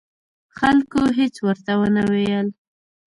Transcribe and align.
خلکو 0.57 1.01
هېڅ 1.17 1.35
ورته 1.47 1.71
ونه 1.79 2.03
ویل. 2.11 2.47